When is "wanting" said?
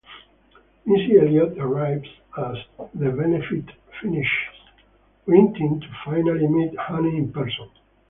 5.27-5.79